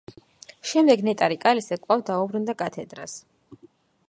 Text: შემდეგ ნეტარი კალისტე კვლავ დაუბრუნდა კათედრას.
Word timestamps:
შემდეგ 0.69 1.03
ნეტარი 1.09 1.37
კალისტე 1.45 1.79
კვლავ 1.83 2.05
დაუბრუნდა 2.09 2.57
კათედრას. 2.63 3.19